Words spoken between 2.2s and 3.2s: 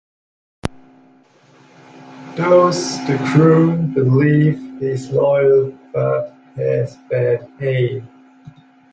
Thus the